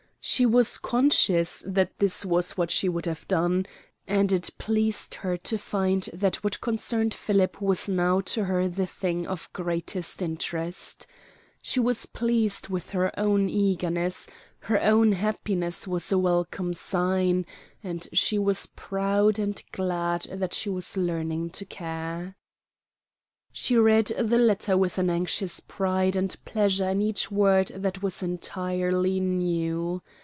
She 0.23 0.45
was 0.45 0.77
conscious 0.77 1.63
that 1.65 1.97
this 1.97 2.23
was 2.23 2.51
what 2.55 2.69
she 2.69 2.87
would 2.87 3.07
have 3.07 3.27
done, 3.27 3.65
and 4.07 4.31
it 4.31 4.51
pleased 4.59 5.15
her 5.15 5.35
to 5.37 5.57
find 5.57 6.07
that 6.13 6.43
what 6.43 6.61
concerned 6.61 7.11
Philip 7.11 7.59
was 7.59 7.89
now 7.89 8.21
to 8.21 8.43
her 8.43 8.67
the 8.69 8.85
thing 8.85 9.25
of 9.25 9.51
greatest 9.51 10.21
interest. 10.21 11.07
She 11.63 11.79
was 11.79 12.05
pleased 12.05 12.67
with 12.69 12.91
her 12.91 13.19
own 13.19 13.49
eagerness 13.49 14.27
her 14.59 14.79
own 14.79 15.13
happiness 15.13 15.87
was 15.87 16.11
a 16.11 16.19
welcome 16.19 16.73
sign, 16.73 17.47
and 17.81 18.07
she 18.13 18.37
was 18.37 18.67
proud 18.75 19.39
and 19.39 19.59
glad 19.71 20.27
that 20.31 20.53
she 20.53 20.69
was 20.69 20.97
learning 20.97 21.49
to 21.49 21.65
care. 21.65 22.37
She 23.53 23.75
read 23.75 24.05
the 24.17 24.37
letter 24.37 24.77
with 24.77 24.97
an 24.97 25.09
anxious 25.09 25.59
pride 25.59 26.15
and 26.15 26.33
pleasure 26.45 26.87
in 26.87 27.01
each 27.01 27.29
word 27.29 27.67
that 27.75 28.01
was 28.01 28.23
entirely 28.23 29.19
new. 29.19 30.01